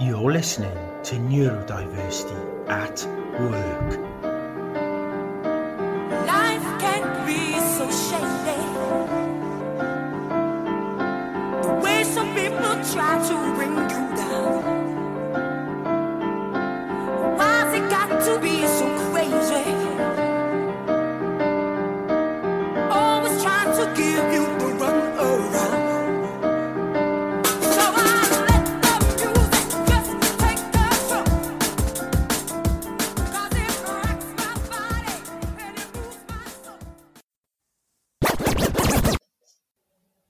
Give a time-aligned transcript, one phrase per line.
[0.00, 3.04] You're listening to Neurodiversity at
[3.40, 4.31] Work.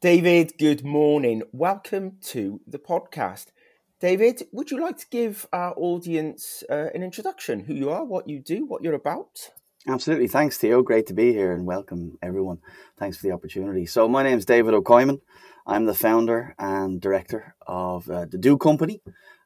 [0.02, 1.44] David, good morning.
[1.52, 3.52] Welcome to the podcast.
[4.00, 7.60] David, would you like to give our audience uh, an introduction?
[7.60, 9.50] Who you are, what you do, what you're about?
[9.86, 10.26] Absolutely.
[10.26, 10.82] Thanks, Theo.
[10.82, 12.58] Great to be here and welcome everyone.
[12.98, 13.86] Thanks for the opportunity.
[13.86, 15.20] So, my name is David O'Coimin.
[15.68, 19.00] I'm the founder and director of uh, the Do Company.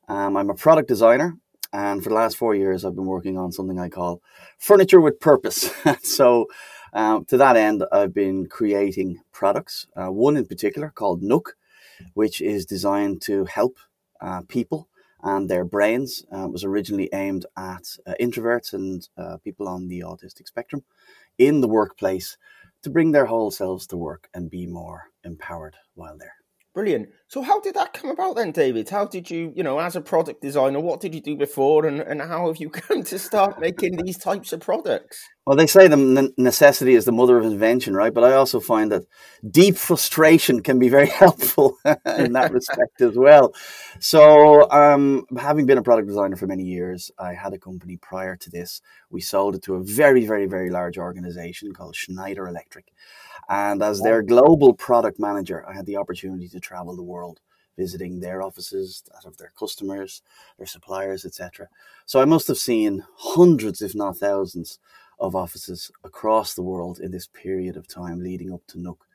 [0.08, 1.36] Um, I'm a product designer,
[1.74, 4.22] and for the last four years, I've been working on something I call
[4.56, 5.70] furniture with purpose.
[6.02, 6.46] so,
[6.96, 11.56] um, to that end, I've been creating products, uh, one in particular called Nook,
[12.14, 13.76] which is designed to help
[14.20, 14.88] uh, people
[15.22, 16.24] and their brains.
[16.32, 20.82] Uh, it was originally aimed at uh, introverts and uh, people on the autistic spectrum
[21.36, 22.38] in the workplace
[22.82, 26.45] to bring their whole selves to work and be more empowered while there.
[26.76, 27.08] Brilliant.
[27.28, 28.90] So, how did that come about then, David?
[28.90, 32.02] How did you, you know, as a product designer, what did you do before and,
[32.02, 35.26] and how have you come to start making these types of products?
[35.46, 38.12] Well, they say the necessity is the mother of invention, right?
[38.12, 39.04] But I also find that
[39.50, 43.54] deep frustration can be very helpful in that respect as well.
[43.98, 48.36] So, um, having been a product designer for many years, I had a company prior
[48.36, 48.82] to this.
[49.08, 52.92] We sold it to a very, very, very large organization called Schneider Electric.
[53.48, 57.40] And as their global product manager, I had the opportunity to travel the world
[57.76, 60.22] visiting their offices, that of their customers,
[60.56, 61.68] their suppliers, etc.
[62.06, 64.78] So I must have seen hundreds, if not thousands,
[65.18, 69.06] of offices across the world in this period of time leading up to Nook.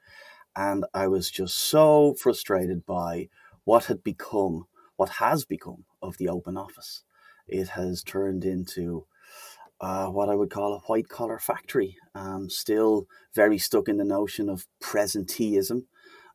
[0.56, 3.30] And I was just so frustrated by
[3.64, 7.04] what had become, what has become of the open office.
[7.48, 9.06] It has turned into
[9.82, 14.06] uh, what I would call a white collar factory, um, still very stuck in the
[14.06, 15.86] notion of presenteeism.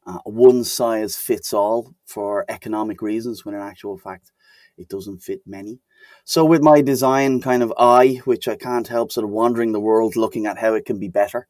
[0.05, 4.33] Uh, one size fits all for economic reasons, when in actual fact,
[4.77, 5.81] it doesn't fit many.
[6.25, 9.81] So, with my design kind of eye, which I can't help sort of wandering the
[9.81, 11.47] world looking at how it can be better,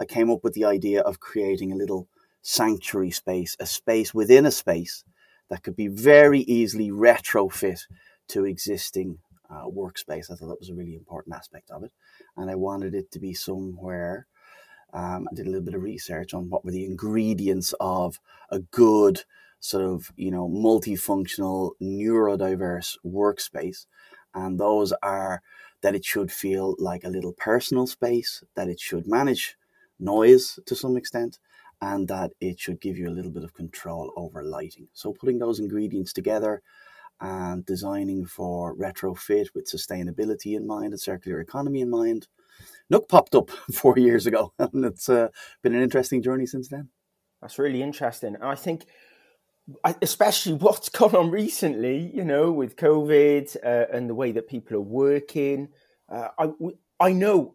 [0.00, 2.08] I came up with the idea of creating a little
[2.40, 5.04] sanctuary space, a space within a space
[5.50, 7.80] that could be very easily retrofit
[8.28, 9.18] to existing
[9.52, 10.30] uh, workspace.
[10.30, 11.92] I thought that was a really important aspect of it.
[12.36, 14.26] And I wanted it to be somewhere.
[14.92, 18.18] Um, I did a little bit of research on what were the ingredients of
[18.50, 19.24] a good
[19.60, 23.86] sort of, you know, multifunctional, neurodiverse workspace.
[24.34, 25.42] And those are
[25.82, 29.56] that it should feel like a little personal space, that it should manage
[29.98, 31.38] noise to some extent,
[31.80, 34.88] and that it should give you a little bit of control over lighting.
[34.92, 36.62] So putting those ingredients together
[37.22, 42.26] and designing for retrofit with sustainability in mind and circular economy in mind.
[42.90, 45.28] Nook popped up four years ago, and it's uh,
[45.62, 46.88] been an interesting journey since then.
[47.40, 48.34] That's really interesting.
[48.34, 48.86] And I think,
[50.02, 54.76] especially what's gone on recently, you know, with COVID uh, and the way that people
[54.76, 55.68] are working.
[56.08, 56.50] Uh, I,
[57.00, 57.54] I know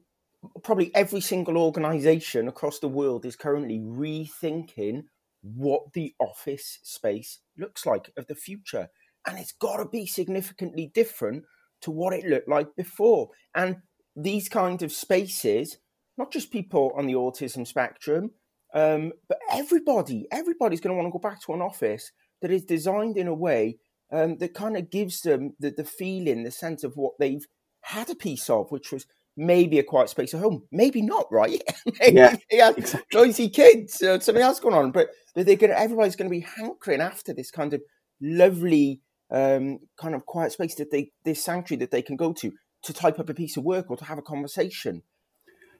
[0.63, 5.03] probably every single organization across the world is currently rethinking
[5.41, 8.87] what the office space looks like of the future.
[9.27, 11.43] And it's got to be significantly different
[11.81, 13.29] to what it looked like before.
[13.53, 13.77] And
[14.15, 15.77] these kind of spaces,
[16.17, 18.31] not just people on the autism spectrum,
[18.73, 22.11] um, but everybody, everybody's going to want to go back to an office
[22.41, 23.77] that is designed in a way
[24.11, 27.45] um, that kind of gives them the, the feeling, the sense of what they've
[27.81, 29.05] had a piece of, which was
[29.35, 31.61] maybe a quiet space at home, maybe not, right?
[31.99, 35.71] maybe Yeah, they had noisy kids, uh, something else going on, but but they're going
[35.71, 37.81] everybody's going to be hankering after this kind of
[38.19, 39.01] lovely
[39.31, 42.51] um, kind of quiet space that they, this sanctuary that they can go to
[42.83, 45.01] to type up a piece of work or to have a conversation.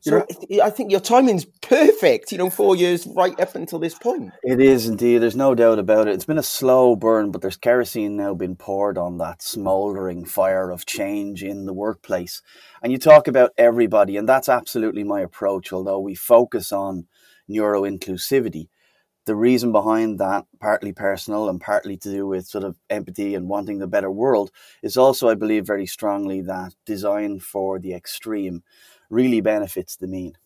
[0.06, 2.32] You So know- I think your timing's perfect.
[2.32, 4.32] You know, four years right up until this point.
[4.44, 5.20] It is indeed.
[5.20, 6.14] There's no doubt about it.
[6.14, 10.70] It's been a slow burn, but there's kerosene now being poured on that smouldering fire
[10.70, 12.42] of change in the workplace.
[12.84, 15.74] And you talk about everybody, and that's absolutely my approach.
[15.74, 17.08] Although we focus on
[17.48, 18.68] neuro inclusivity,
[19.28, 23.48] the reason behind that, partly personal and partly to do with sort of empathy and
[23.48, 24.52] wanting the better world,
[24.82, 28.64] is also, I believe, very strongly that design for the extreme
[29.12, 30.38] really benefits the mean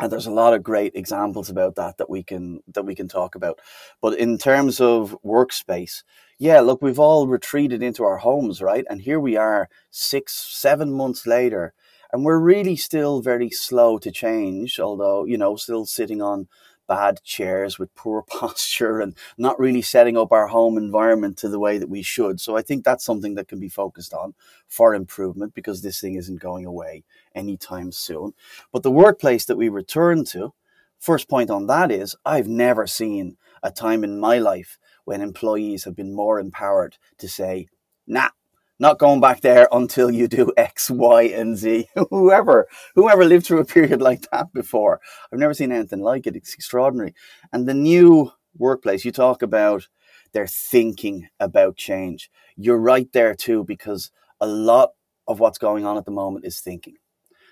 [0.00, 3.08] and there's a lot of great examples about that that we can that we can
[3.08, 3.60] talk about
[4.02, 6.02] but in terms of workspace
[6.38, 8.84] yeah, look, we've all retreated into our homes, right?
[8.90, 11.72] And here we are, six, seven months later,
[12.12, 16.48] and we're really still very slow to change, although, you know, still sitting on
[16.86, 21.58] bad chairs with poor posture and not really setting up our home environment to the
[21.58, 22.40] way that we should.
[22.40, 24.34] So I think that's something that can be focused on
[24.68, 27.04] for improvement because this thing isn't going away
[27.34, 28.34] anytime soon.
[28.72, 30.52] But the workplace that we return to,
[30.98, 35.84] first point on that is I've never seen a time in my life when employees
[35.84, 37.68] have been more empowered to say,
[38.06, 38.30] nah,
[38.78, 41.88] not going back there until you do X, Y, and Z.
[42.10, 45.00] whoever, whoever lived through a period like that before.
[45.32, 46.36] I've never seen anything like it.
[46.36, 47.14] It's extraordinary.
[47.52, 49.88] And the new workplace, you talk about
[50.32, 52.30] they're thinking about change.
[52.56, 54.10] You're right there too, because
[54.40, 54.90] a lot
[55.28, 56.96] of what's going on at the moment is thinking.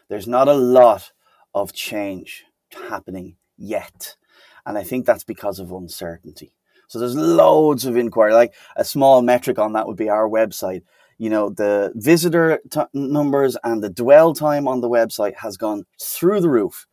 [0.09, 1.13] There's not a lot
[1.55, 2.45] of change
[2.89, 4.17] happening yet.
[4.67, 6.53] And I think that's because of uncertainty.
[6.89, 8.35] So there's loads of inquiry.
[8.35, 10.83] Like a small metric on that would be our website.
[11.23, 15.85] You know, the visitor t- numbers and the dwell time on the website has gone
[16.01, 16.89] through the roof,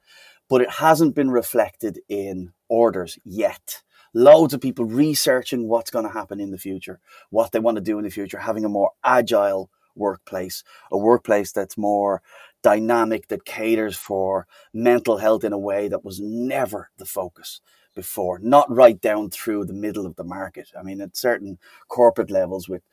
[0.47, 3.81] but it hasn't been reflected in orders yet.
[4.13, 6.99] Loads of people researching what's going to happen in the future,
[7.31, 11.51] what they want to do in the future, having a more agile workplace, a workplace
[11.51, 12.21] that's more
[12.61, 17.61] dynamic, that caters for mental health in a way that was never the focus
[17.95, 20.69] before, not right down through the middle of the market.
[20.79, 22.83] I mean, at certain corporate levels with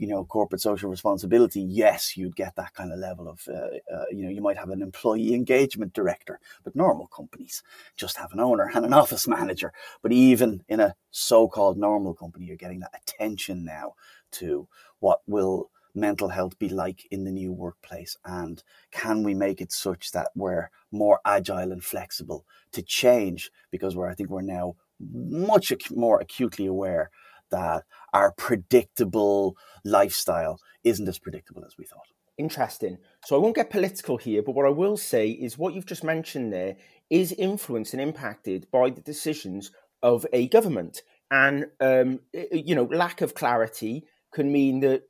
[0.00, 4.04] you know corporate social responsibility yes you'd get that kind of level of uh, uh,
[4.10, 7.62] you know you might have an employee engagement director but normal companies
[7.96, 9.72] just have an owner and an office manager.
[10.02, 13.94] But even in a so-called normal company you're getting that attention now
[14.32, 14.66] to
[15.00, 18.16] what will mental health be like in the new workplace?
[18.24, 18.62] And
[18.92, 23.50] can we make it such that we're more agile and flexible to change?
[23.70, 27.10] Because we're i think we're now much ac- more acutely aware
[27.50, 32.06] that our predictable lifestyle isn't as predictable as we thought
[32.40, 32.96] Interesting.
[33.26, 36.02] So I won't get political here, but what I will say is what you've just
[36.02, 36.76] mentioned there
[37.10, 41.02] is influenced and impacted by the decisions of a government.
[41.30, 45.02] And, um, you know, lack of clarity can mean that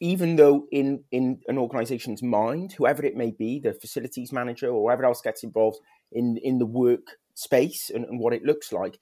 [0.00, 4.88] even though in, in an organization's mind, whoever it may be, the facilities manager or
[4.88, 5.80] whoever else gets involved
[6.10, 8.98] in, in the work space and, and what it looks like,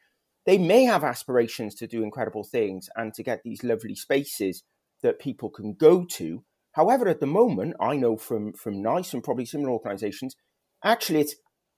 [0.47, 4.63] they may have aspirations to do incredible things and to get these lovely spaces
[5.03, 6.45] that people can go to.
[6.73, 10.37] However, at the moment, I know from from NICE and probably similar organisations,
[10.85, 11.35] actually, it's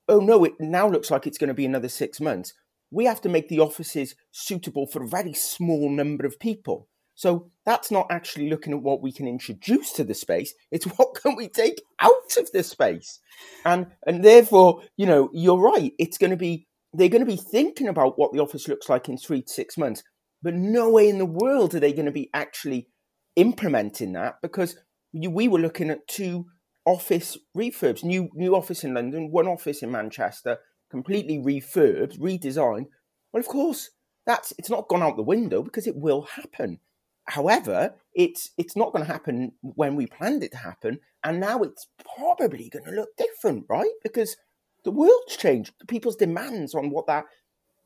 [0.08, 2.52] oh no, it now looks like it's going to be another six months.
[2.90, 6.88] We have to make the offices suitable for a very small number of people.
[7.14, 10.54] So that's not actually looking at what we can introduce to the space.
[10.70, 13.18] It's what can we take out of the space,
[13.64, 15.92] and and therefore, you know, you're right.
[15.98, 19.08] It's going to be they're going to be thinking about what the office looks like
[19.08, 20.02] in three to six months,
[20.42, 22.88] but no way in the world are they going to be actually
[23.36, 24.76] implementing that because
[25.12, 26.46] we were looking at two
[26.84, 30.58] office refurbs, new new office in London, one office in Manchester,
[30.90, 32.86] completely refurbed, redesigned.
[33.32, 33.90] Well, of course,
[34.26, 36.80] that's it's not gone out the window because it will happen.
[37.26, 41.60] However, it's it's not going to happen when we planned it to happen, and now
[41.60, 41.86] it's
[42.16, 43.92] probably going to look different, right?
[44.02, 44.36] Because
[44.84, 45.72] the world's changed.
[45.86, 47.24] People's demands on what that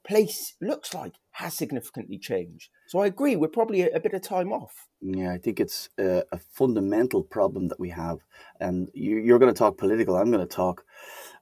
[0.05, 2.69] place looks like has significantly changed.
[2.89, 4.87] So I agree, we're probably a, a bit of time off.
[5.01, 8.19] Yeah, I think it's a, a fundamental problem that we have,
[8.61, 10.17] and you, you're going to talk political.
[10.17, 10.85] I'm going to talk.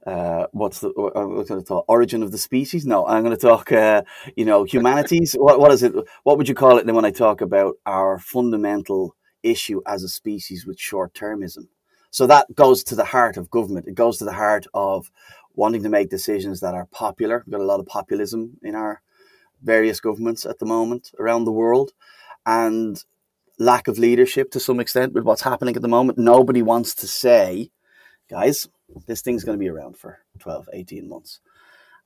[0.07, 0.89] Uh, what's the?
[1.15, 2.87] I'm going to talk origin of the species.
[2.87, 3.71] No, I'm going to talk.
[3.71, 4.03] Uh,
[4.35, 5.35] you know, humanities.
[5.35, 5.93] what what is it?
[6.23, 10.09] What would you call it then when I talk about our fundamental issue as a
[10.09, 11.67] species with short termism?
[12.11, 13.87] So that goes to the heart of government.
[13.87, 15.11] It goes to the heart of
[15.61, 17.45] wanting to make decisions that are popular.
[17.45, 19.03] We've got a lot of populism in our
[19.63, 21.93] various governments at the moment around the world,
[22.47, 23.05] and
[23.59, 26.19] lack of leadership to some extent with what's happening at the moment.
[26.19, 27.71] Nobody wants to say,
[28.31, 28.69] guys,
[29.07, 31.41] this thing's going to be around for 12, 18 months.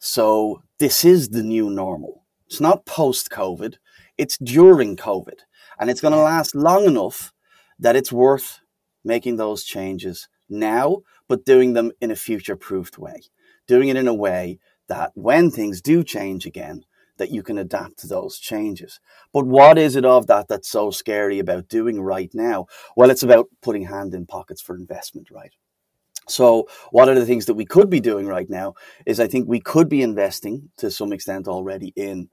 [0.00, 2.24] So this is the new normal.
[2.48, 3.76] It's not post COVID,
[4.18, 5.38] it's during COVID.
[5.78, 7.32] And it's going to last long enough
[7.78, 8.60] that it's worth
[9.04, 13.22] making those changes now, but doing them in a future proofed way.
[13.66, 16.84] Doing it in a way that when things do change again,
[17.16, 19.00] that you can adapt to those changes.
[19.32, 22.66] But what is it of that that's so scary about doing right now?
[22.96, 25.52] Well, it's about putting hand in pockets for investment, right?
[26.26, 28.74] So, what are the things that we could be doing right now?
[29.04, 32.30] Is I think we could be investing to some extent already in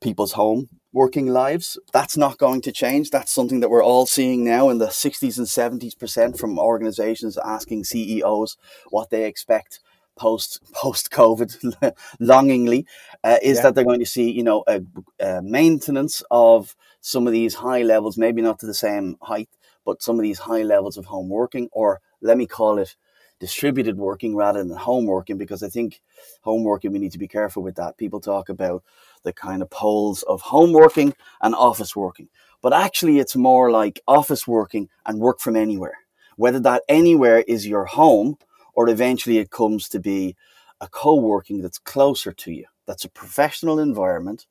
[0.00, 1.76] people's home working lives.
[1.92, 3.10] That's not going to change.
[3.10, 5.46] That's something that we're all seeing now in the 60s and
[5.80, 8.56] 70s percent from organizations asking CEOs
[8.90, 9.80] what they expect
[10.16, 12.86] post post COVID longingly
[13.24, 13.62] uh, is Yeah.
[13.64, 14.80] that they're going to see you know a,
[15.20, 19.48] a maintenance of some of these high levels, maybe not to the same height,
[19.84, 22.94] but some of these high levels of home working, or let me call it
[23.40, 26.00] distributed working rather than home working, because I think
[26.42, 27.96] home working we need to be careful with that.
[27.96, 28.84] People talk about
[29.24, 32.28] the kind of poles of home working and office working,
[32.60, 35.98] but actually it's more like office working and work from anywhere.
[36.36, 38.38] Whether that anywhere is your home
[38.74, 40.36] or eventually it comes to be
[40.80, 42.66] a co-working that's closer to you.
[42.86, 44.46] That's a professional environment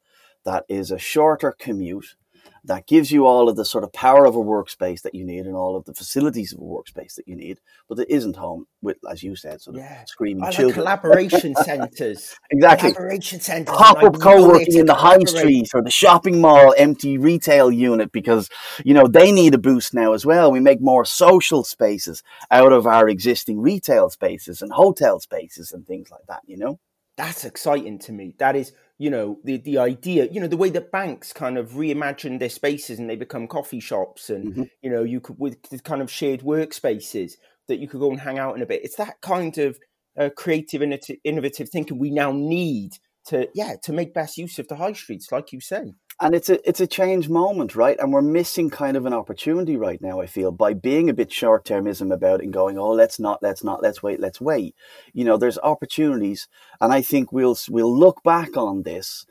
[0.45, 2.15] that is a shorter commute
[2.63, 5.45] that gives you all of the sort of power of a workspace that you need
[5.45, 8.67] and all of the facilities of a workspace that you need, but it isn't home
[8.81, 10.03] with, as you said, sort of Yeah.
[10.05, 10.73] screaming like children.
[10.75, 12.35] collaboration centres.
[12.51, 12.93] Exactly.
[12.93, 13.75] Collaboration centres.
[13.75, 18.47] Pop-up co-working in the high street or the shopping mall empty retail unit because,
[18.85, 20.51] you know, they need a boost now as well.
[20.51, 22.21] We make more social spaces
[22.51, 26.79] out of our existing retail spaces and hotel spaces and things like that, you know?
[27.17, 28.33] that's exciting to me.
[28.39, 28.71] That is,
[29.03, 32.49] you know, the the idea, you know, the way that banks kind of reimagine their
[32.49, 34.69] spaces and they become coffee shops, and Mhm.
[34.83, 37.33] you know, you could with the kind of shared workspaces
[37.67, 38.83] that you could go and hang out in a bit.
[38.83, 39.79] It's that kind of
[40.17, 42.91] uh, creative, innovat- innovative thinking we now need
[43.25, 45.93] to, yeah, to make best use of the high streets, like you say.
[46.21, 47.99] And it's a it's a change moment, right?
[47.99, 50.21] And we're missing kind of an opportunity right now.
[50.21, 53.41] I feel by being a bit short termism about it and going, oh, let's not,
[53.41, 54.75] let's not, let's wait, let's wait.
[55.13, 56.47] You know, there's opportunities,
[56.79, 59.25] and I think we'll we'll look back on this.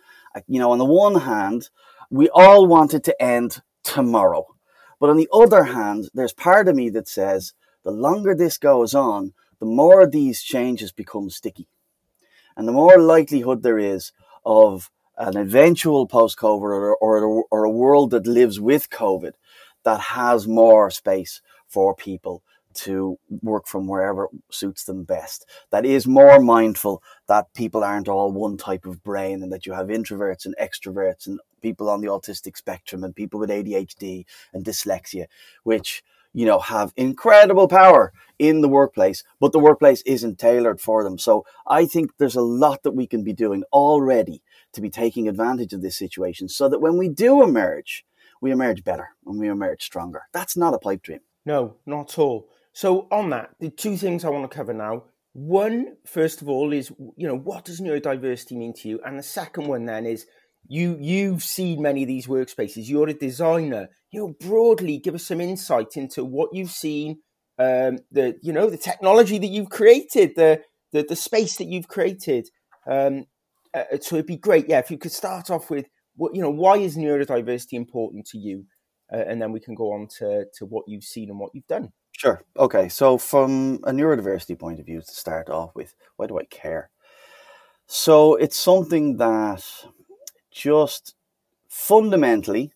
[0.48, 1.70] You know, on the one hand,
[2.10, 4.46] we all want it to end tomorrow,
[4.98, 7.54] but on the other hand, there's part of me that says
[7.84, 11.68] the longer this goes on, the more these changes become sticky,
[12.56, 14.12] and the more likelihood there is
[14.44, 19.32] of an eventual post COVID or, or, or a world that lives with COVID
[19.84, 25.46] that has more space for people to work from wherever suits them best.
[25.70, 29.72] That is more mindful that people aren't all one type of brain and that you
[29.72, 34.24] have introverts and extroverts and people on the autistic spectrum and people with ADHD
[34.54, 35.26] and dyslexia,
[35.64, 41.04] which you know have incredible power in the workplace, but the workplace isn't tailored for
[41.04, 41.18] them.
[41.18, 44.40] So I think there's a lot that we can be doing already
[44.72, 48.04] to be taking advantage of this situation so that when we do emerge,
[48.40, 50.22] we emerge better and we emerge stronger.
[50.32, 51.20] That's not a pipe dream.
[51.44, 52.48] No, not at all.
[52.72, 55.04] So on that, the two things I want to cover now.
[55.32, 59.22] One, first of all, is you know what does neurodiversity mean to you, and the
[59.22, 60.26] second one then is
[60.66, 62.88] you you've seen many of these workspaces.
[62.88, 63.88] You're a designer.
[64.10, 67.20] You know broadly, give us some insight into what you've seen,
[67.58, 70.62] um, the you know the technology that you've created, the
[70.92, 72.48] the, the space that you've created.
[72.90, 73.26] Um,
[73.74, 75.86] uh, so it'd be great, yeah, if you could start off with
[76.16, 78.64] what you know why is neurodiversity important to you,
[79.12, 81.66] uh, and then we can go on to to what you've seen and what you've
[81.66, 81.92] done.
[82.12, 82.42] Sure.
[82.58, 82.88] Okay.
[82.88, 86.90] So, from a neurodiversity point of view, to start off with, why do I care?
[87.86, 89.64] So, it's something that
[90.50, 91.14] just
[91.68, 92.72] fundamentally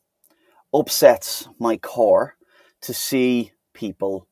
[0.73, 2.37] upsets my core
[2.83, 4.27] to see people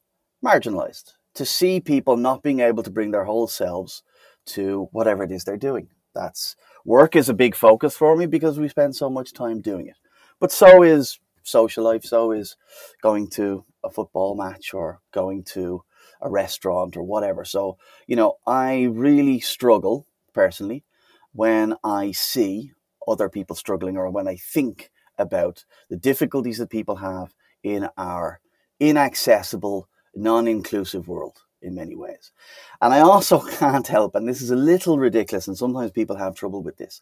[0.45, 4.03] marginalized, to see people not being able to bring their whole selves
[4.47, 5.89] to whatever it is they're doing.
[6.15, 9.87] That's work is a big focus for me because we spend so much time doing
[9.87, 9.97] it.
[10.41, 12.57] But so is social life, so is
[13.03, 15.85] going to a football match or going to
[16.21, 17.45] a restaurant or whatever.
[17.45, 20.85] So, you know, I really struggle personally
[21.33, 22.73] when I see
[23.07, 28.41] other people struggling or when I think about the difficulties that people have in our
[28.81, 32.33] inaccessible, non inclusive world in many ways.
[32.81, 36.35] And I also can't help, and this is a little ridiculous, and sometimes people have
[36.35, 37.01] trouble with this.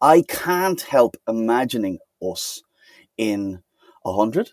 [0.00, 2.62] I can't help imagining us
[3.16, 3.62] in
[4.04, 4.50] a hundred,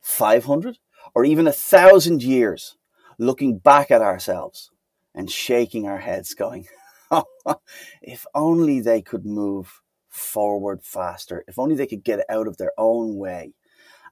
[0.00, 0.78] five hundred,
[1.14, 2.76] or even a thousand years
[3.18, 4.70] looking back at ourselves
[5.14, 6.66] and shaking our heads, going,
[8.02, 12.72] if only they could move forward faster, if only they could get out of their
[12.78, 13.54] own way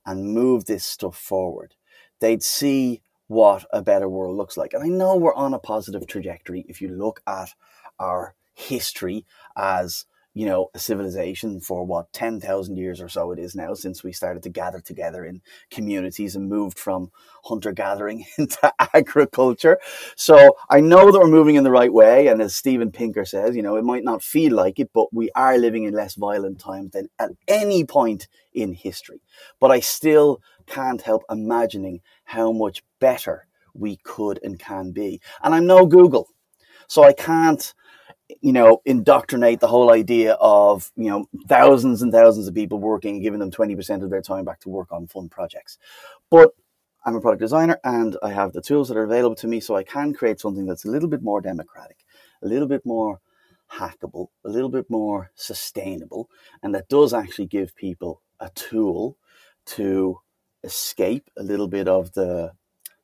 [0.07, 1.75] and move this stuff forward,
[2.21, 4.73] they'd see what a better world looks like.
[4.73, 7.50] And I know we're on a positive trajectory if you look at
[7.99, 9.25] our history
[9.57, 14.02] as you know, a civilization for what, 10,000 years or so it is now since
[14.02, 15.40] we started to gather together in
[15.71, 17.12] communities and moved from
[17.45, 19.78] hunter gathering into agriculture.
[20.16, 22.26] So I know that we're moving in the right way.
[22.26, 25.31] And as Steven Pinker says, you know, it might not feel like it, but we
[25.37, 29.21] are living in less violent times than at any point in history.
[29.61, 35.21] But I still can't help imagining how much better we could and can be.
[35.42, 36.28] And I'm no Google.
[36.87, 37.75] So I can't
[38.40, 43.21] you know, indoctrinate the whole idea of, you know, thousands and thousands of people working,
[43.21, 45.78] giving them 20% of their time back to work on fun projects.
[46.30, 46.50] But
[47.04, 49.76] I'm a product designer and I have the tools that are available to me so
[49.76, 51.99] I can create something that's a little bit more democratic.
[52.42, 53.21] a little bit more
[53.71, 56.30] hackable, a little bit more sustainable,
[56.62, 59.16] and that does actually give people a tool
[59.66, 60.21] to
[60.64, 62.52] escape a little bit of the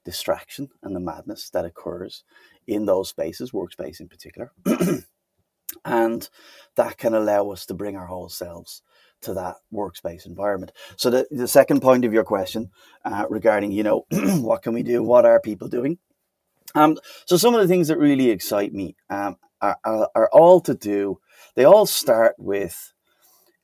[0.05, 2.25] distraction and the madness that occurs
[2.67, 4.53] in those spaces, workspace in particular.
[5.85, 6.29] and
[6.77, 8.83] that can allow us to bring our whole selves
[9.23, 10.73] to that workspace environment.
[10.97, 12.71] So the, the second point of your question
[13.05, 15.03] uh, regarding, you know, what can we do?
[15.03, 15.99] What are people doing?
[16.75, 20.61] Um, so some of the things that really excite me um, are, are, are all
[20.63, 21.21] to do.
[21.55, 22.93] They all start with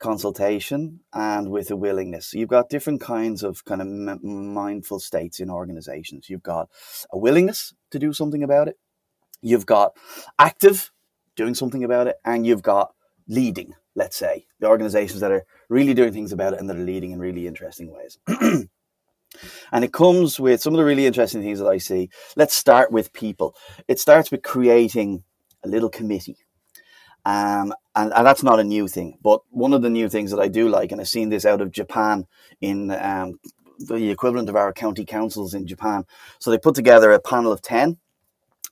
[0.07, 2.27] consultation and with a willingness.
[2.29, 6.31] So you've got different kinds of kind of m- mindful states in organizations.
[6.31, 6.69] You've got
[7.11, 8.79] a willingness to do something about it.
[9.43, 9.97] You've got
[10.39, 10.93] active
[11.35, 12.95] doing something about it, and you've got
[13.27, 13.75] leading.
[13.97, 17.11] Let's say the organizations that are really doing things about it and that are leading
[17.11, 18.17] in really interesting ways.
[19.73, 22.11] and it comes with some of the really interesting things that I see.
[22.37, 23.57] Let's start with people.
[23.89, 25.25] It starts with creating
[25.65, 26.39] a little committee.
[27.25, 29.19] Um, and, and that's not a new thing.
[29.23, 31.63] But one of the new things that I do like, and I've seen this out
[31.63, 32.27] of Japan
[32.61, 33.41] in um,
[33.79, 36.05] the equivalent of our county councils in Japan.
[36.39, 37.97] So they put together a panel of 10,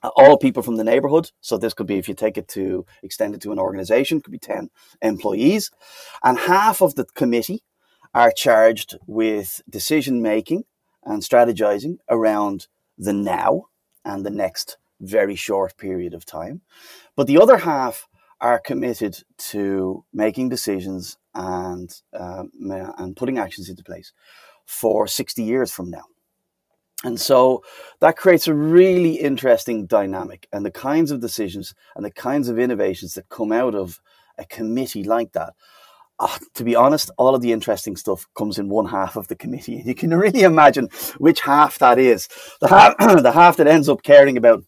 [0.03, 1.31] uh, all people from the neighborhood.
[1.41, 4.31] So this could be, if you take it to extend it to an organization, could
[4.31, 4.69] be 10
[5.01, 5.71] employees.
[6.23, 7.63] And half of the committee
[8.13, 10.65] are charged with decision making
[11.03, 12.67] and strategizing around
[12.97, 13.65] the now
[14.05, 16.61] and the next very short period of time.
[17.15, 18.07] But the other half
[18.41, 24.11] are committed to making decisions and um, and putting actions into place
[24.65, 26.03] for 60 years from now.
[27.03, 27.63] And so
[27.99, 32.57] that creates a really interesting dynamic and the kinds of decisions and the kinds of
[32.57, 33.99] innovations that come out of
[34.37, 35.53] a committee like that.
[36.17, 39.35] Uh, to be honest, all of the interesting stuff comes in one half of the
[39.35, 39.83] committee.
[39.85, 42.29] You can really imagine which half that is.
[42.61, 44.63] The half, the half that ends up caring about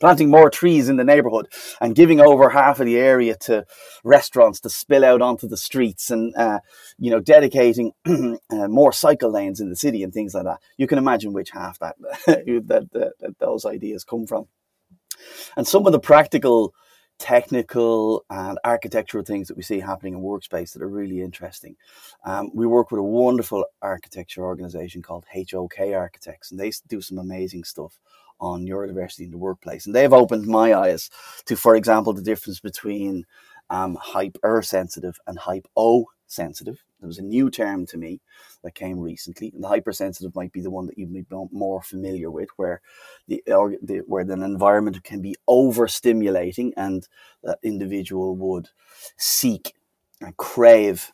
[0.00, 1.46] planting more trees in the neighborhood
[1.80, 3.64] and giving over half of the area to
[4.02, 6.58] restaurants to spill out onto the streets and uh,
[6.98, 10.86] you know dedicating uh, more cycle lanes in the city and things like that you
[10.86, 11.96] can imagine which half that
[12.26, 14.46] that, that, that those ideas come from
[15.56, 16.74] and some of the practical
[17.20, 21.76] technical and architectural things that we see happening in workspace that are really interesting.
[22.24, 27.18] Um, we work with a wonderful architecture organization called HOK Architects, and they do some
[27.18, 27.98] amazing stuff
[28.40, 29.86] on neurodiversity in the workplace.
[29.86, 31.10] And they've opened my eyes
[31.46, 33.26] to, for example, the difference between
[33.70, 36.82] um, hypersensitive and hypo sensitive.
[37.00, 38.20] There was a new term to me
[38.62, 39.50] that came recently.
[39.54, 42.80] And the hypersensitive might be the one that you'd be more familiar with, where
[43.26, 47.06] the, the where an environment can be overstimulating and
[47.42, 48.68] that individual would
[49.16, 49.74] seek
[50.20, 51.12] and crave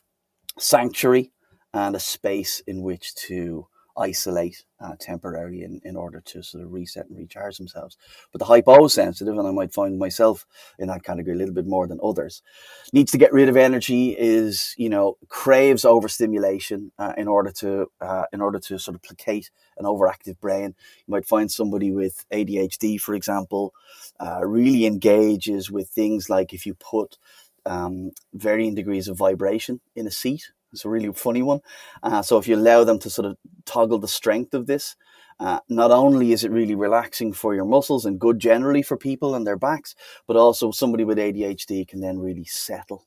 [0.59, 1.33] sanctuary
[1.73, 6.73] and a space in which to isolate uh, temporarily in, in order to sort of
[6.73, 7.97] reset and recharge themselves.
[8.33, 10.47] But the hyposensitive, and I might find myself
[10.79, 12.43] in that category a little bit more than others,
[12.93, 17.87] needs to get rid of energy, is you know craves overstimulation uh, in order to
[18.01, 20.75] uh, in order to sort of placate an overactive brain.
[21.07, 23.73] You might find somebody with ADHD, for example,
[24.21, 27.19] uh, really engages with things like if you put
[27.65, 31.61] um, varying degrees of vibration in a seat it's a really funny one.
[32.03, 34.97] Uh, so if you allow them to sort of toggle the strength of this,
[35.39, 39.35] uh, not only is it really relaxing for your muscles and good generally for people
[39.35, 39.95] and their backs,
[40.27, 43.07] but also somebody with ADHD can then really settle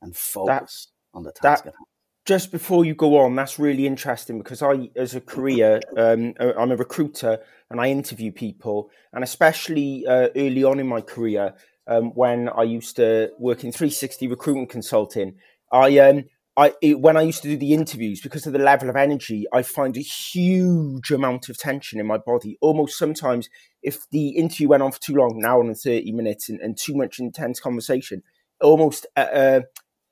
[0.00, 1.86] and focus on the task that, at hand.
[2.24, 6.72] Just before you go on, that's really interesting because I, as a career, um, I'm
[6.72, 7.38] a recruiter
[7.70, 11.54] and I interview people, and especially uh, early on in my career,
[11.86, 15.36] um, when I used to work in 360 recruitment consulting,
[15.72, 16.24] I um,
[16.58, 19.46] I it, when I used to do the interviews, because of the level of energy,
[19.52, 22.58] I find a huge amount of tension in my body.
[22.60, 23.48] Almost sometimes,
[23.80, 26.76] if the interview went on for too long, an hour and thirty minutes, and, and
[26.76, 28.24] too much intense conversation,
[28.60, 29.60] almost uh, uh,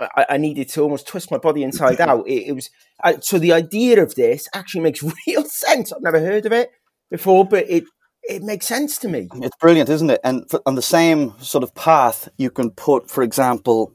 [0.01, 2.29] I, I, needed to almost twist my body inside out.
[2.29, 2.71] It, it was
[3.03, 5.93] uh, so the idea of this actually makes real sense.
[5.93, 6.71] I've never heard of it
[7.11, 7.85] before, but it
[8.23, 9.29] it makes sense to me.
[9.35, 10.21] It's brilliant, isn't it?
[10.23, 13.93] And for, on the same sort of path, you can put, for example,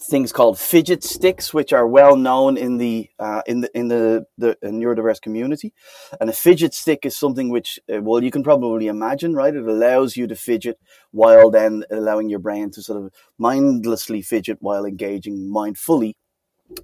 [0.00, 4.26] things called fidget sticks, which are well known in the uh, in the in the,
[4.36, 5.72] the neurodiverse community.
[6.20, 9.54] And a fidget stick is something which, uh, well, you can probably imagine, right?
[9.54, 10.78] It allows you to fidget
[11.10, 16.14] while then allowing your brain to sort of mindlessly fidget while engaging mindfully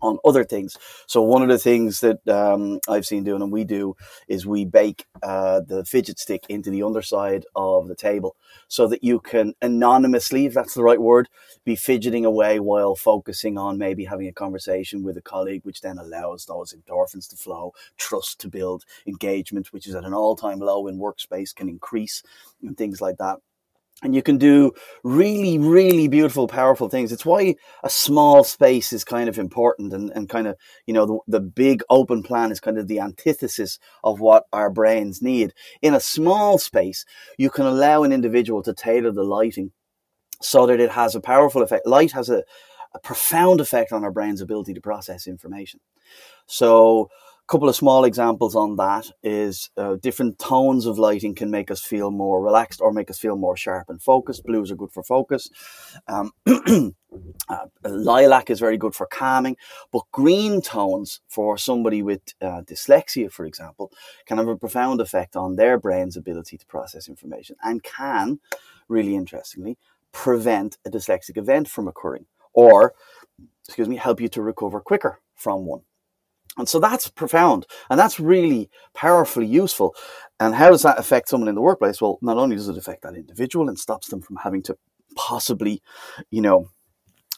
[0.01, 0.77] on other things.
[1.07, 3.97] So one of the things that um, I've seen doing and we do
[4.29, 8.37] is we bake uh, the fidget stick into the underside of the table
[8.69, 11.29] so that you can anonymously, if that's the right word,
[11.65, 15.99] be fidgeting away while focusing on maybe having a conversation with a colleague, which then
[15.99, 20.87] allows those endorphins to flow, trust to build, engagement, which is at an all-time low
[20.87, 22.23] in workspace, can increase
[22.63, 23.39] and things like that.
[24.03, 27.13] And you can do really, really beautiful, powerful things.
[27.13, 27.55] It's why
[27.85, 31.41] a small space is kind of important and, and kind of, you know, the, the
[31.41, 35.55] big open plan is kind of the antithesis of what our brains need.
[35.81, 37.07] In a small space,
[37.39, 39.73] you can allow an individual to tailor the lighting
[40.43, 41.87] so that it has a powerful effect.
[41.87, 42.43] Light has a,
[42.95, 45.81] a profound effect on our brain's ability to process information.
[46.47, 47.09] So,
[47.47, 51.83] couple of small examples on that is uh, different tones of lighting can make us
[51.83, 54.45] feel more relaxed or make us feel more sharp and focused.
[54.45, 55.51] Blues are good for focus.
[56.09, 56.33] Um,
[57.49, 59.57] uh, lilac is very good for calming,
[59.93, 63.93] but green tones for somebody with uh, dyslexia, for example,
[64.27, 68.41] can have a profound effect on their brain's ability to process information and can,
[68.89, 69.77] really interestingly,
[70.13, 72.95] prevent a dyslexic event from occurring or,
[73.67, 75.83] excuse me, help you to recover quicker from one.
[76.57, 79.95] And so that's profound and that's really powerfully useful.
[80.41, 82.01] And how does that affect someone in the workplace?
[82.01, 84.77] Well, not only does it affect that individual and stops them from having to
[85.17, 85.83] possibly,
[86.31, 86.69] you know,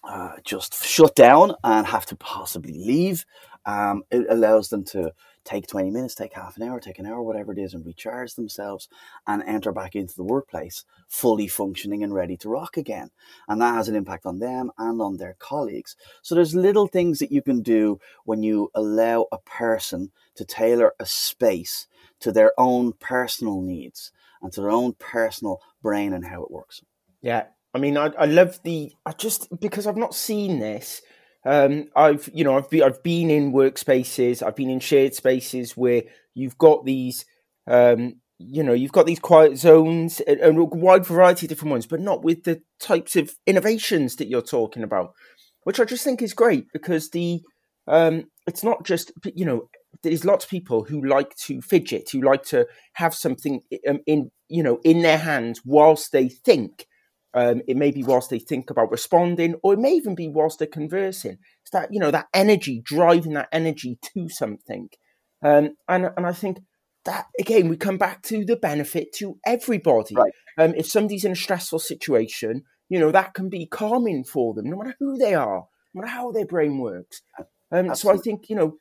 [0.06, 3.24] uh, just shut down and have to possibly leave,
[3.66, 5.12] um, it allows them to
[5.44, 8.34] take 20 minutes, take half an hour, take an hour, whatever it is, and recharge
[8.34, 8.88] themselves
[9.26, 13.10] and enter back into the workplace fully functioning and ready to rock again.
[13.48, 15.96] And that has an impact on them and on their colleagues.
[16.22, 20.94] So there's little things that you can do when you allow a person to tailor
[20.98, 21.86] a space
[22.20, 26.82] to their own personal needs and to their own personal brain and how it works.
[27.22, 27.44] Yeah,
[27.76, 28.90] I mean, I, I love the.
[29.04, 31.02] I just because I've not seen this.
[31.44, 34.42] Um, I've you know I've been I've been in workspaces.
[34.42, 37.26] I've been in shared spaces where you've got these.
[37.66, 41.86] Um, you know, you've got these quiet zones and a wide variety of different ones,
[41.86, 45.12] but not with the types of innovations that you're talking about,
[45.64, 47.42] which I just think is great because the
[47.86, 49.68] um, it's not just you know
[50.02, 54.30] there's lots of people who like to fidget, who like to have something um, in
[54.48, 56.86] you know in their hands whilst they think.
[57.36, 60.58] Um, it may be whilst they think about responding, or it may even be whilst
[60.58, 61.36] they're conversing.
[61.60, 64.88] It's that you know that energy, driving that energy to something,
[65.42, 66.60] um, and and I think
[67.04, 70.14] that again we come back to the benefit to everybody.
[70.14, 70.32] Right.
[70.56, 74.70] Um, if somebody's in a stressful situation, you know that can be calming for them,
[74.70, 77.20] no matter who they are, no matter how their brain works.
[77.70, 78.78] Um, so I think you know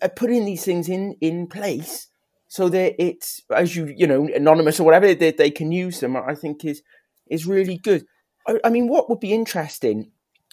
[0.00, 2.06] uh, putting these things in in place
[2.46, 6.16] so that it's as you you know anonymous or whatever that they can use them.
[6.16, 6.82] I think is
[7.30, 8.06] is really good.
[8.46, 10.10] I, I mean, what would be interesting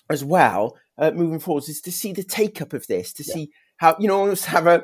[0.10, 3.52] as well uh, moving forwards is to see the take up of this, to see
[3.78, 4.84] how you know almost have a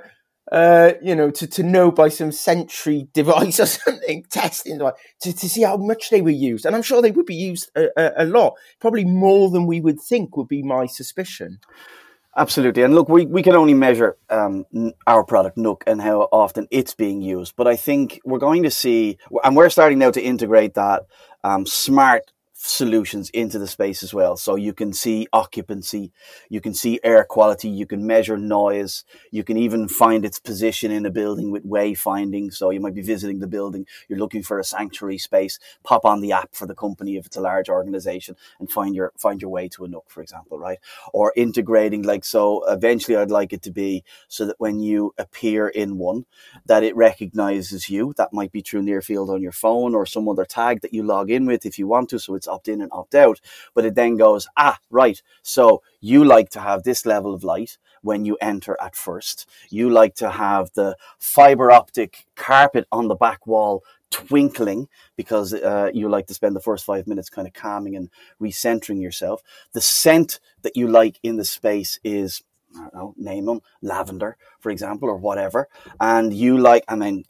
[0.52, 5.34] uh, you know to, to know by some Sentry device or something testing device, to,
[5.34, 7.88] to see how much they were used, and I'm sure they would be used a,
[7.98, 11.60] a, a lot, probably more than we would think would be my suspicion.
[12.38, 12.84] Absolutely.
[12.84, 14.66] And look, we, we can only measure um,
[15.06, 17.58] our product, Nook, and how often it's being used.
[17.58, 21.08] But I think we're going to see, and we're starting now to integrate that
[21.44, 22.32] Um, smart
[22.64, 24.38] solutions into the space as well.
[24.38, 26.12] So you can see occupancy,
[26.50, 30.92] you can see air quality, you can measure noise, you can even find its position
[30.92, 32.54] in a building with wayfinding.
[32.54, 36.22] So you might be visiting the building, you're looking for a sanctuary space, pop on
[36.22, 39.50] the app for the company if it's a large organization and find your find your
[39.50, 40.80] way to a nook, for example, right?
[41.14, 45.68] Or integrating like so eventually I'd like it to be so that when you appear
[45.68, 46.26] in one,
[46.66, 48.14] that it recognizes you.
[48.18, 51.04] That might be through near field on your phone or some other tag that you
[51.04, 52.20] log in with if you want to.
[52.20, 53.40] So it's opt in and opt out.
[53.74, 55.22] But it then goes, ah, right.
[55.42, 59.48] So you like to have this level of light when you enter at first.
[59.70, 65.90] You like to have the fiber optic carpet on the back wall twinkling because uh,
[65.94, 68.10] you like to spend the first five minutes kind of calming and
[68.42, 69.42] recentering yourself.
[69.74, 72.44] The scent that you like in the space is
[72.76, 75.68] I don't know, name them, lavender, for example, or whatever.
[76.00, 77.24] And you like, I mean,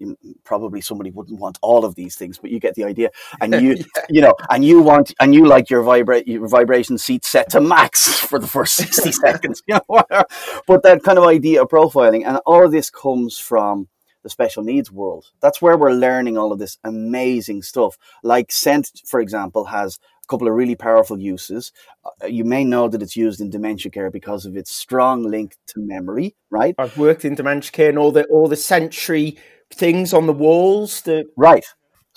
[0.43, 3.12] probably somebody wouldn't want all of these things, but you get the idea.
[3.41, 3.77] And you,
[4.10, 7.62] you know, and you want, and you like your vibrate, your vibration seat set to
[7.62, 10.04] max for the first 60 seconds, you know.
[10.67, 12.23] But that kind of idea of profiling.
[12.25, 13.88] And all of this comes from
[14.23, 15.25] the special needs world.
[15.41, 17.97] That's where we're learning all of this amazing stuff.
[18.23, 21.71] Like Scent, for example, has a couple of really powerful uses.
[22.05, 25.55] Uh, you may know that it's used in dementia care because of its strong link
[25.67, 26.75] to memory, right?
[26.77, 29.38] I've worked in dementia care and all the all the Sentry
[29.73, 31.01] things on the walls.
[31.01, 31.65] The Right.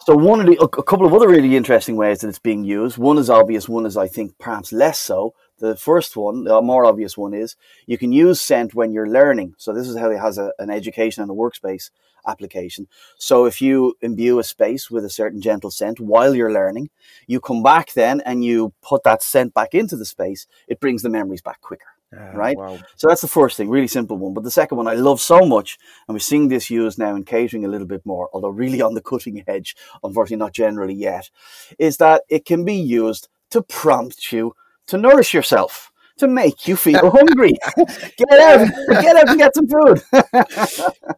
[0.01, 2.99] So one of the a couple of other really interesting ways that it's being used.
[2.99, 3.69] One is obvious.
[3.69, 5.35] One is I think perhaps less so.
[5.59, 9.55] The first one, the more obvious one, is you can use Scent when you're learning.
[9.57, 11.91] So this is how it has a, an education and a workspace
[12.27, 12.89] application.
[13.19, 16.91] So if you imbue a space with a certain gentle scent while you're learning,
[17.27, 20.47] you come back then and you put that scent back into the space.
[20.67, 21.87] It brings the memories back quicker.
[22.17, 22.57] Ah, right?
[22.57, 22.79] Wow.
[22.97, 24.35] So that's the first thing, really simple one.
[24.35, 27.25] But the second one I love so much, and we're seeing this used now in
[27.25, 31.31] catering a little bit more, although really on the cutting edge, unfortunately not generally yet,
[31.79, 34.55] is that it can be used to prompt you
[34.89, 37.53] to nourish yourself, to make you feel hungry.
[37.77, 38.69] get out,
[39.03, 40.03] get out and get some food.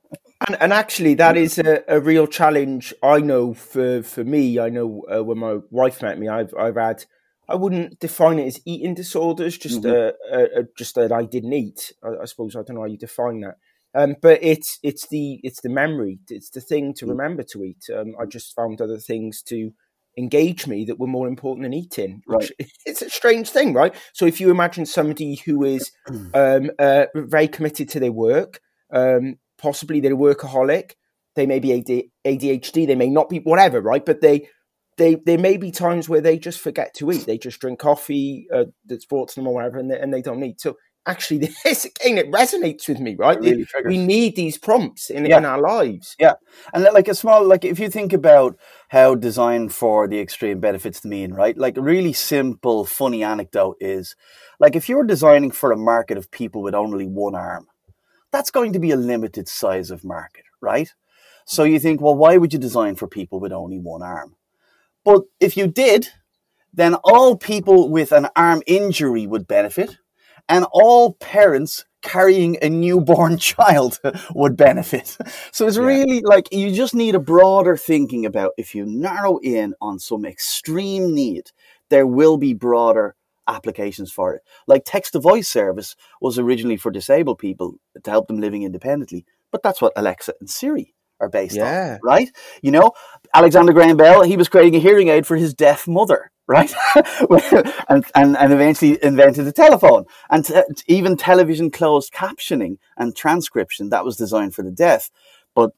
[0.47, 2.93] And, and actually, that is a, a real challenge.
[3.03, 4.59] I know for, for me.
[4.59, 7.05] I know uh, when my wife met me, I've I've had.
[7.49, 11.53] I wouldn't define it as eating disorders, just uh, uh, uh, just that I didn't
[11.53, 11.93] eat.
[12.03, 13.57] I, I suppose I don't know how you define that.
[13.95, 16.19] Um, but it's it's the it's the memory.
[16.29, 17.85] It's the thing to remember to eat.
[17.97, 19.73] Um, I just found other things to
[20.17, 22.23] engage me that were more important than eating.
[22.27, 22.53] Which
[22.87, 23.95] it's a strange thing, right?
[24.13, 25.93] So if you imagine somebody who is
[26.35, 28.61] um, uh, very committed to their work,
[28.93, 30.93] um, possibly they're a workaholic,
[31.35, 31.69] they may be
[32.25, 34.05] ADHD, they may not be whatever, right?
[34.05, 34.49] But they
[34.97, 37.27] they there may be times where they just forget to eat.
[37.27, 40.23] They just drink coffee uh, that's brought to them or whatever, and they, and they
[40.23, 40.61] don't eat.
[40.61, 40.77] So
[41.07, 43.39] actually, this again it resonates with me, right?
[43.41, 45.39] Really we need these prompts in, Yeah.
[45.39, 46.17] in our lives.
[46.19, 46.35] Yeah,
[46.75, 51.01] and like a small, like if you think about how design for the extreme benefits
[51.01, 51.57] the mean, right?
[51.57, 54.17] Like a really simple, funny anecdote is,
[54.61, 57.67] like if you're designing for a market of people with only one arm,
[58.33, 60.93] that's going to be a limited size of market, right?
[61.47, 64.35] So you think, well, why would you design for people with only one arm?
[65.05, 66.09] But if you did,
[66.75, 69.97] then all people with an arm injury would benefit,
[70.49, 74.01] and all parents carrying a newborn child
[74.35, 75.17] would benefit.
[75.53, 75.85] So it's Yeah.
[75.85, 80.25] really like you just need a broader thinking about if you narrow in on some
[80.25, 81.51] extreme need,
[81.91, 83.17] there will be broader
[83.49, 84.43] applications for it.
[84.67, 89.25] Like text to voice service was originally for disabled people to help them living independently,
[89.53, 91.95] but that's what Alexa and Siri are based Yeah.
[91.95, 92.29] on, right?
[92.63, 92.93] You know,
[93.35, 96.73] Alexander Graham Bell, he was creating a hearing aid for his deaf mother, right?
[97.89, 100.05] and, and, and eventually invented the telephone.
[100.31, 105.11] And te- even television closed captioning and transcription, that was designed for the deaf.
[105.55, 105.73] But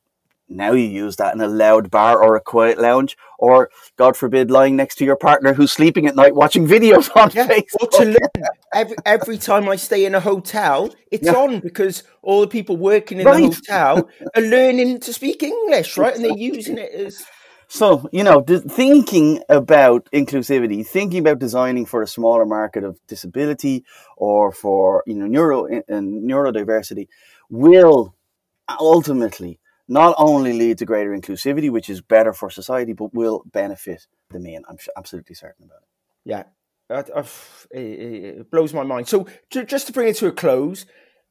[0.48, 4.50] now you use that in a loud bar or a quiet lounge, or God forbid,
[4.50, 7.92] lying next to your partner who's sleeping at night watching videos on Yeah, Facebook.
[7.94, 8.48] or to learn.
[8.72, 11.34] Every, every time I stay in a hotel, it's Yeah.
[11.36, 13.40] on because all the people working in Right.
[13.40, 16.14] the hotel are learning to speak English, right?
[16.14, 17.24] And they're using it as
[17.70, 23.84] So, you know, thinking about inclusivity, thinking about designing for a smaller market of disability
[24.16, 25.84] or for, you know, neuro and
[26.24, 27.08] neurodiversity
[27.50, 28.14] will
[28.80, 34.06] ultimately not only lead to greater inclusivity, which is better for society, but will benefit
[34.30, 34.62] the mean.
[34.68, 35.88] I'm absolutely certain about it.
[36.24, 36.44] Yeah,
[36.90, 39.08] I- I've- it, blows my mind.
[39.08, 40.84] So, ju- just to bring it to a close,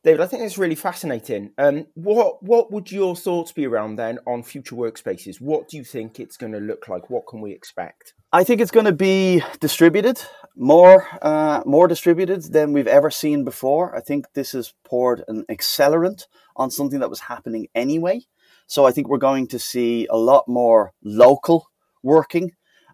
[0.03, 1.51] David, I think it's really fascinating.
[1.57, 5.41] Um, what what would your thoughts be around then on future workspaces?
[5.41, 7.09] What do you think it's going to look like?
[7.09, 8.13] What can we expect?
[8.31, 10.21] I think it's going to be distributed
[10.55, 13.95] more, uh, more distributed than we've ever seen before.
[13.95, 18.21] I think this has poured an accelerant on something that was happening anyway.
[18.67, 21.67] So I think we're going to see a lot more local
[22.03, 22.51] working,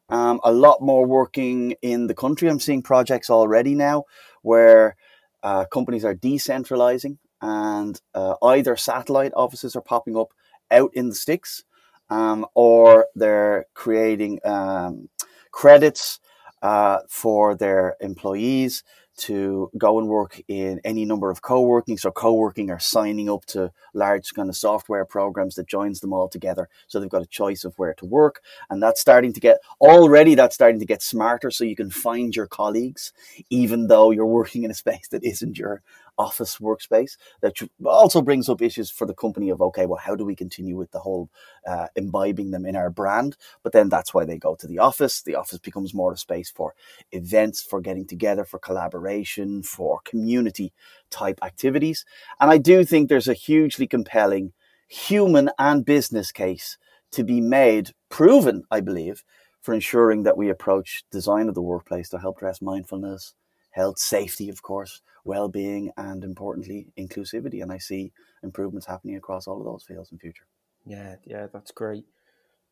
[0.10, 2.48] um, a lot more working in the country.
[2.48, 4.06] I'm seeing projects already now
[4.44, 4.96] where
[5.42, 10.30] uh, companies are decentralizing and uh, either satellite offices are popping up
[10.72, 11.64] out in the sticks
[12.10, 15.10] um, or they're creating um,
[15.52, 16.20] credits
[16.62, 18.84] uh, for their employees
[19.16, 21.98] to go and work in any number of co-working.
[21.98, 26.28] So co-working are signing up to large kind of software programs that joins them all
[26.28, 26.70] together.
[26.88, 28.42] So they've got a choice of where to work.
[28.70, 32.36] And that's starting to get already that's starting to get smarter so you can find
[32.36, 33.14] your colleagues,
[33.50, 35.82] even though you're working in a space that isn't your
[36.18, 37.18] office workspace.
[37.42, 37.54] That
[37.86, 40.92] also brings up issues for the company of okay, well, how do we continue with
[40.92, 41.30] the whole
[41.68, 43.38] uh, imbibing them in our brand?
[43.64, 45.22] But then that's why they go to the office.
[45.22, 46.76] The office becomes more a space for
[47.12, 50.74] events, for getting together, for collaboration, for community
[51.10, 52.06] type activities.
[52.40, 54.54] And I do think there's a hugely compelling
[54.88, 56.78] human and business case
[57.12, 59.24] to be made, proven, I believe,
[59.62, 63.34] for ensuring that we approach design of the workplace to help address mindfulness,
[63.72, 67.62] health, safety, of course, well-being, and importantly, inclusivity.
[67.62, 68.12] And I see
[68.44, 70.46] improvements happening across all of those fields in future.
[70.86, 72.06] Yeah, yeah, that's great.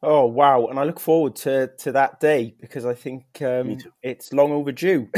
[0.03, 0.65] Oh wow!
[0.65, 5.09] And I look forward to to that day because I think um, it's long overdue.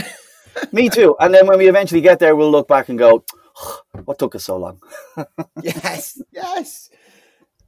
[0.71, 1.15] Me too.
[1.19, 3.23] And then when we eventually get there, we'll look back and go,
[4.05, 4.81] what took us so long?
[5.61, 6.89] yes, yes.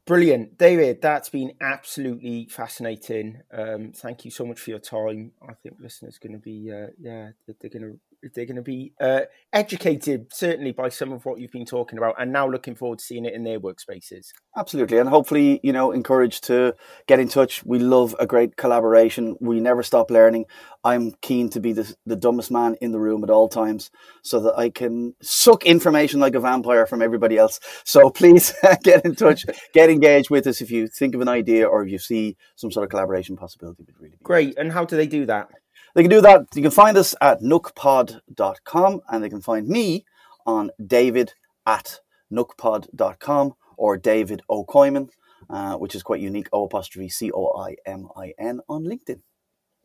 [0.05, 1.01] Brilliant, David.
[1.01, 3.41] That's been absolutely fascinating.
[3.51, 5.31] Um, thank you so much for your time.
[5.41, 7.99] I think listeners are going to be, uh, yeah, they're, they're going to
[8.33, 9.21] they're going to be uh,
[9.53, 13.05] educated certainly by some of what you've been talking about, and now looking forward to
[13.05, 14.27] seeing it in their workspaces.
[14.57, 16.75] Absolutely, and hopefully, you know, encouraged to
[17.07, 17.65] get in touch.
[17.65, 19.35] We love a great collaboration.
[19.39, 20.45] We never stop learning.
[20.83, 23.91] I'm keen to be the, the dumbest man in the room at all times,
[24.23, 27.59] so that I can suck information like a vampire from everybody else.
[27.83, 31.67] So please get in touch, get engaged with us if you think of an idea
[31.67, 33.83] or if you see some sort of collaboration possibility.
[33.83, 34.57] Would really be Great.
[34.57, 35.49] And how do they do that?
[35.95, 36.47] They can do that.
[36.53, 40.05] You can find us at nookpod.com and they can find me
[40.45, 41.33] on david
[41.65, 41.99] at
[42.31, 45.09] nookpod.com or David O'Coimin,
[45.49, 49.21] uh, which is quite unique, O apostrophe C O I M I N on LinkedIn.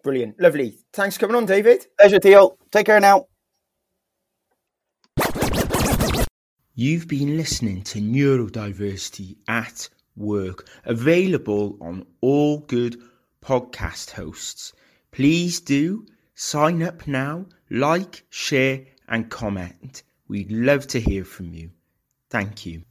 [0.02, 0.40] Brilliant.
[0.40, 0.74] Lovely.
[0.92, 1.86] Thanks for coming on, David.
[1.98, 2.56] Pleasure, Theo.
[2.70, 3.26] Take care now.
[6.74, 13.00] You've been listening to Neurodiversity at Work, available on all good
[13.44, 14.72] podcast hosts.
[15.12, 20.02] Please do sign up now, like, share, and comment.
[20.28, 21.70] We'd love to hear from you.
[22.30, 22.84] Thank you.